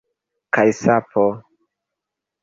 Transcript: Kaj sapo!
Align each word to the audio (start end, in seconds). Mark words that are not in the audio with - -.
Kaj 0.57 0.63
sapo! 0.77 1.25